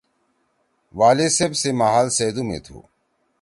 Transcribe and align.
والی 0.97 1.27
صیب 1.37 1.53
سی 1.61 1.69
محل 1.79 2.07
سیدُو 2.17 2.43
می 2.47 2.57
تُھو۔ 2.65 2.79